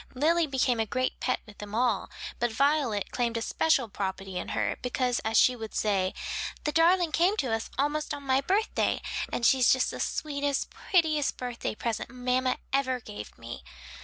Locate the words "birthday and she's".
8.41-9.71